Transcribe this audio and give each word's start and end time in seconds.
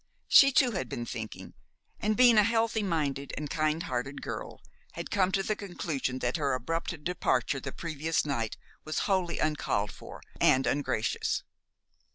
She 0.27 0.51
too 0.51 0.71
had 0.71 0.89
been 0.89 1.05
thinking, 1.05 1.53
and, 1.99 2.17
being 2.17 2.39
a 2.39 2.43
healthy 2.43 2.81
minded 2.81 3.35
and 3.37 3.51
kind 3.51 3.83
hearted 3.83 4.23
girl, 4.23 4.59
had 4.93 5.11
come 5.11 5.31
to 5.33 5.43
the 5.43 5.55
conclusion 5.55 6.17
that 6.17 6.37
her 6.37 6.55
abrupt 6.55 7.03
departure 7.03 7.59
the 7.59 7.71
previous 7.71 8.25
night 8.25 8.57
was 8.83 8.97
wholly 9.05 9.37
uncalled 9.37 9.91
for 9.91 10.23
and 10.39 10.65
ungracious. 10.65 11.43